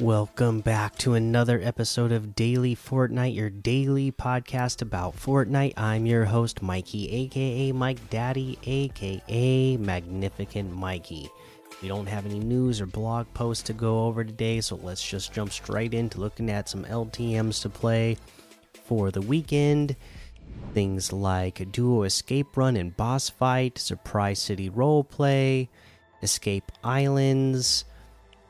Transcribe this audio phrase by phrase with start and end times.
[0.00, 5.72] Welcome back to another episode of Daily Fortnite, your daily podcast about Fortnite.
[5.78, 11.30] I'm your host, Mikey, aka Mike Daddy, aka Magnificent Mikey.
[11.80, 15.32] We don't have any news or blog posts to go over today, so let's just
[15.32, 18.18] jump straight into looking at some LTMs to play
[18.84, 19.96] for the weekend.
[20.74, 25.68] Things like Duo Escape Run and Boss Fight, Surprise City Roleplay,
[26.22, 27.86] Escape Islands.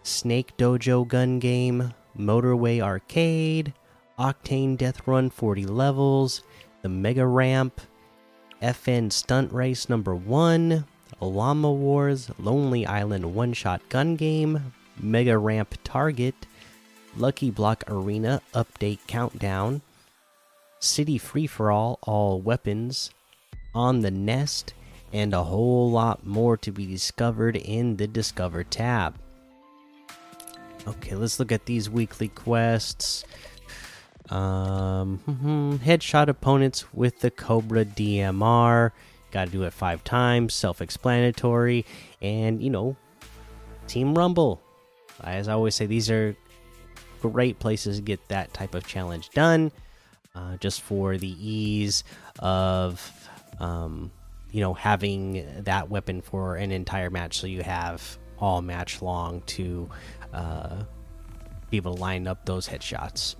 [0.07, 3.75] Snake Dojo Gun Game, Motorway Arcade,
[4.17, 6.45] Octane Death Run 40 levels,
[6.83, 7.81] the Mega Ramp,
[8.63, 10.85] FN Stunt Race number 1,
[11.21, 16.47] Llama Wars, Lonely Island One Shot Gun Game, Mega Ramp Target,
[17.17, 19.83] Lucky Block Arena Update Countdown,
[20.79, 23.11] City Free for All All Weapons,
[23.75, 24.73] On the Nest,
[25.13, 29.19] and a whole lot more to be discovered in the Discover tab.
[30.87, 33.25] Okay, let's look at these weekly quests.
[34.31, 35.21] Um,
[35.85, 38.93] headshot opponents with the Cobra DMR.
[39.33, 40.55] Got to do it five times.
[40.55, 41.85] Self-explanatory,
[42.23, 42.97] and you know,
[43.89, 44.61] Team Rumble.
[45.23, 46.37] As I always say, these are
[47.21, 49.73] great places to get that type of challenge done.
[50.35, 52.05] Uh, just for the ease
[52.41, 54.11] of, um,
[54.53, 59.43] you know, having that weapon for an entire match, so you have all match long
[59.43, 59.89] to
[60.33, 60.77] uh,
[61.71, 63.37] be able to line up those headshots.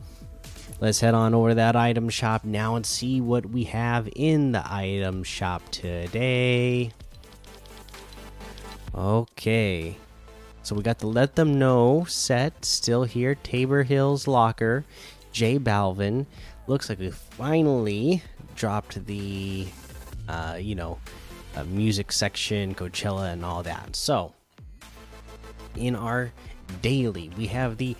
[0.81, 4.53] Let's head on over to that item shop now and see what we have in
[4.53, 6.93] the item shop today.
[8.95, 9.97] Okay.
[10.63, 13.37] So we got the Let Them Know set still here.
[13.37, 14.85] Tabor Hills Locker.
[15.33, 16.27] J Balvin.
[16.67, 18.23] Looks like we finally
[18.57, 19.67] dropped the,
[20.29, 20.99] uh, you know,
[21.55, 23.95] uh, music section, Coachella, and all that.
[23.95, 24.35] So,
[25.77, 26.33] in our
[26.83, 27.31] daily.
[27.37, 27.97] We have the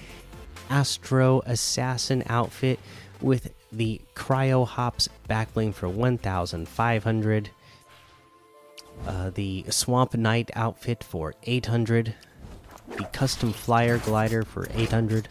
[0.71, 2.81] Astro Assassin outfit
[3.21, 7.51] with the Cryo Hops backbling for 1,500.
[9.07, 12.15] Uh, the Swamp Knight outfit for 800.
[12.97, 15.29] The Custom Flyer Glider for 800.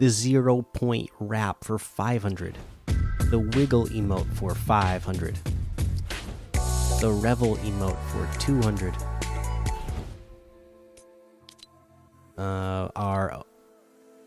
[0.00, 2.56] The Zero Point Wrap for 500.
[3.30, 5.38] The Wiggle emote for 500.
[7.00, 8.92] The Revel emote for 200
[12.38, 13.44] uh, our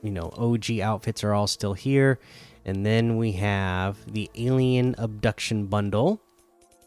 [0.04, 2.20] you know OG outfits are all still here,
[2.66, 6.22] and then we have the Alien Abduction Bundle.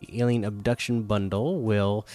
[0.01, 2.07] The Alien Abduction Bundle will.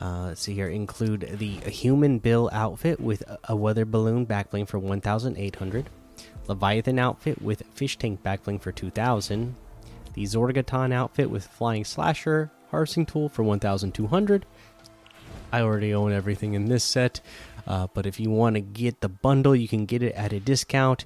[0.00, 0.68] Uh, let's see here.
[0.68, 5.90] Include the human Bill outfit with a weather balloon backbling for 1,800,
[6.48, 9.54] Leviathan outfit with fish tank backbling for 2,000,
[10.14, 14.46] the Zorgoton outfit with flying slasher harvesting tool for 1,200.
[15.52, 17.20] I already own everything in this set.
[17.66, 20.40] Uh, but if you want to get the bundle, you can get it at a
[20.40, 21.04] discount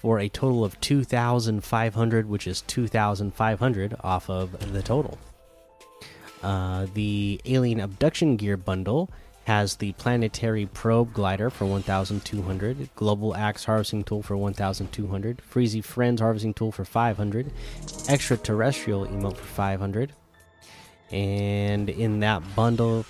[0.00, 5.18] for a total of 2500 which is 2500 off of the total.
[6.42, 9.10] Uh, the Alien Abduction Gear bundle
[9.46, 16.20] has the Planetary Probe Glider for 1200, Global Axe Harvesting Tool for 1200, Freezy Friends
[16.20, 17.52] Harvesting Tool for 500,
[18.08, 20.12] Extraterrestrial Emote for 500.
[21.10, 23.06] And in that bundle,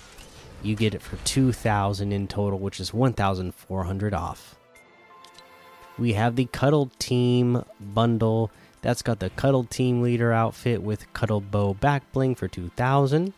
[0.63, 4.55] you get it for 2000 in total which is 1400 off.
[5.97, 8.51] We have the cuddle team bundle.
[8.81, 13.33] That's got the cuddle team leader outfit with cuddle bow back bling for 2000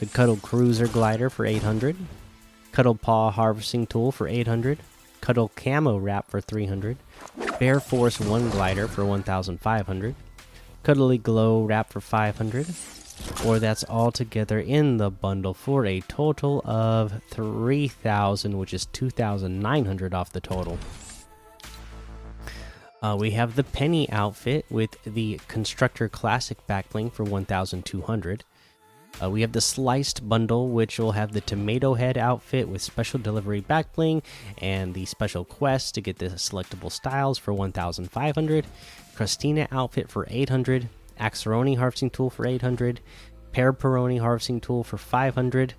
[0.00, 1.96] the cuddle cruiser glider for 800
[2.72, 4.78] cuddle paw harvesting tool for 800
[5.20, 6.96] cuddle camo wrap for 300
[7.60, 10.16] bear force 1 glider for 1500
[10.82, 12.66] cuddly glow wrap for 500
[13.44, 20.14] or that's all together in the bundle for a total of 3000 which is 2900
[20.14, 20.78] off the total.
[23.02, 28.44] Uh, we have the penny outfit with the constructor classic backbling for 1200
[29.20, 33.20] uh, we have the sliced bundle which will have the tomato head outfit with special
[33.20, 34.22] delivery backbling
[34.58, 38.66] and the special quest to get the selectable styles for 1500
[39.14, 40.88] christina outfit for 800
[41.18, 43.00] Axeroni harvesting tool for 800,
[43.52, 45.74] Pear Peroni harvesting tool for 500,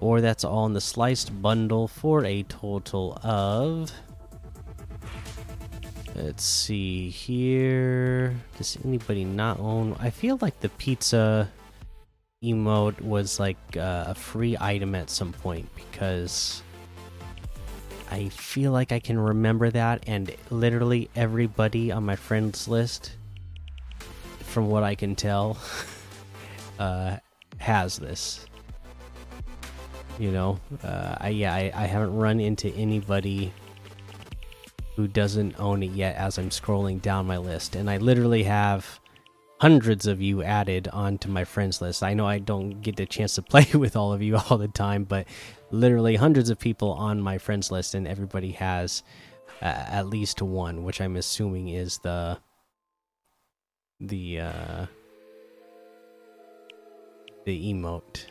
[0.00, 3.92] or that's all in the sliced bundle for a total of.
[6.14, 8.36] Let's see here.
[8.56, 9.96] Does anybody not own?
[9.98, 11.50] I feel like the pizza
[12.42, 16.62] emote was like uh, a free item at some point because
[18.10, 23.16] I feel like I can remember that, and literally everybody on my friends list
[24.54, 25.58] from what I can tell,
[26.78, 27.16] uh,
[27.58, 28.46] has this.
[30.16, 33.52] You know, uh, I yeah, I, I haven't run into anybody
[34.94, 39.00] who doesn't own it yet as I'm scrolling down my list, and I literally have
[39.60, 42.04] hundreds of you added onto my friends list.
[42.04, 44.68] I know I don't get the chance to play with all of you all the
[44.68, 45.26] time, but
[45.72, 49.02] literally hundreds of people on my friends list, and everybody has
[49.60, 52.38] uh, at least one, which I'm assuming is the
[54.00, 54.86] the uh,
[57.44, 58.26] the emote.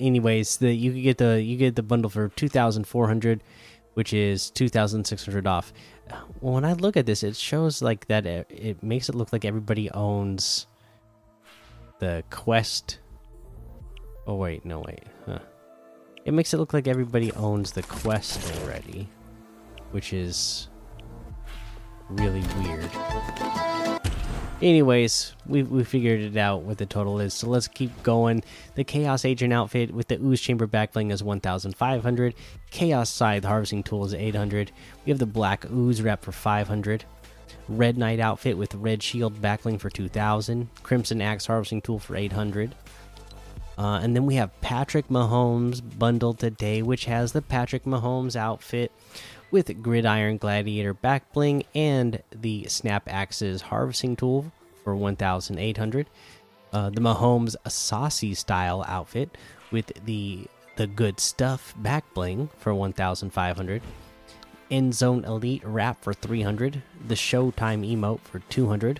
[0.00, 3.42] Anyways, the you get the you get the bundle for two thousand four hundred,
[3.94, 5.72] which is two thousand six hundred off.
[6.40, 8.26] When I look at this, it shows like that.
[8.26, 10.66] It, it makes it look like everybody owns
[11.98, 12.98] the quest.
[14.26, 15.04] Oh wait, no wait.
[15.26, 15.38] Huh.
[16.24, 19.08] It makes it look like everybody owns the quest already,
[19.92, 20.68] which is
[22.10, 22.90] really weird.
[24.62, 28.42] Anyways, we we figured it out what the total is, so let's keep going.
[28.76, 32.34] The Chaos Agent outfit with the Ooze Chamber backbling is 1,500.
[32.70, 34.72] Chaos Scythe Harvesting Tool is 800.
[35.04, 37.04] We have the Black Ooze wrap for 500.
[37.68, 40.68] Red Knight outfit with Red Shield backbling for 2,000.
[40.82, 42.74] Crimson Axe Harvesting Tool for 800.
[43.76, 48.92] Uh, and then we have Patrick Mahomes bundled today, which has the Patrick Mahomes outfit
[49.54, 54.50] with Gridiron Gladiator back bling and the Snap Axes harvesting tool
[54.82, 56.08] for 1,800.
[56.72, 59.38] Uh, the Mahomes Saucy style outfit
[59.70, 63.80] with the the good stuff back bling for 1,500.
[64.72, 66.82] End Zone Elite wrap for 300.
[67.06, 68.98] The Showtime emote for 200.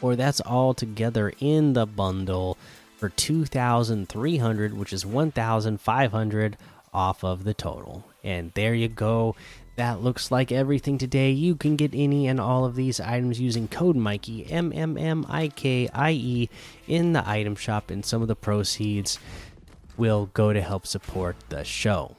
[0.00, 2.56] Or that's all together in the bundle
[2.96, 6.56] for 2,300, which is 1,500
[6.96, 8.02] off of the total.
[8.24, 9.36] And there you go.
[9.76, 11.30] That looks like everything today.
[11.32, 15.26] You can get any and all of these items using code Mikey M M M
[15.28, 16.48] I K I E
[16.88, 19.18] in the item shop, and some of the proceeds
[19.98, 22.16] will go to help support the show.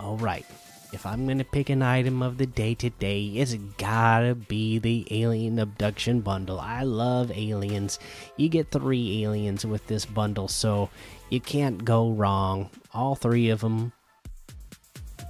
[0.00, 0.46] All right.
[0.94, 5.04] If I'm going to pick an item of the day today, it's gotta be the
[5.10, 6.60] Alien Abduction Bundle.
[6.60, 7.98] I love aliens.
[8.36, 10.90] You get three aliens with this bundle, so
[11.30, 12.70] you can't go wrong.
[12.92, 13.92] All three of them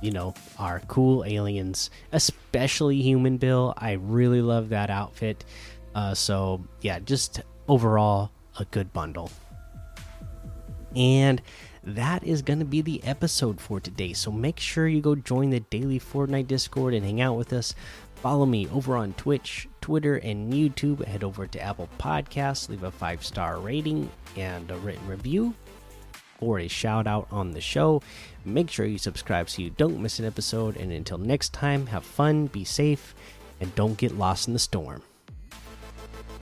[0.04, 3.72] you know, are cool aliens, especially Human Bill.
[3.78, 5.46] I really love that outfit.
[5.94, 9.30] Uh, so, yeah, just overall a good bundle.
[10.94, 11.40] And
[11.82, 14.12] that is going to be the episode for today.
[14.12, 17.74] So make sure you go join the daily Fortnite Discord and hang out with us.
[18.16, 21.02] Follow me over on Twitch, Twitter, and YouTube.
[21.06, 25.54] Head over to Apple Podcasts, leave a five star rating and a written review
[26.40, 28.02] or a shout out on the show.
[28.44, 30.76] Make sure you subscribe so you don't miss an episode.
[30.76, 33.14] And until next time, have fun, be safe,
[33.60, 35.02] and don't get lost in the storm.